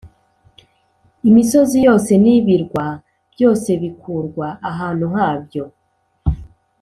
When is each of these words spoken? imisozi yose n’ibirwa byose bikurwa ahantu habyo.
imisozi 1.29 1.77
yose 1.87 2.11
n’ibirwa 2.23 2.85
byose 3.33 3.69
bikurwa 3.81 4.47
ahantu 4.71 5.05
habyo. 5.15 5.65